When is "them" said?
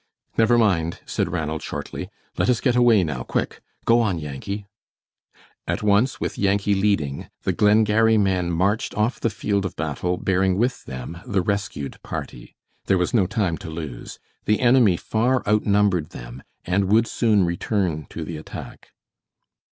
10.85-11.19, 16.09-16.41